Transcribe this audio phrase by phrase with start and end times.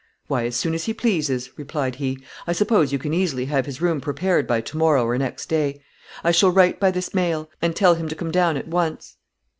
[0.25, 2.17] "Why, as soon as he pleases," replied he,
[2.47, 5.79] "I suppose you can easily have his room prepared by tomorrow or next day.
[6.23, 9.17] I shall write by this mail, and tell him to come down at once."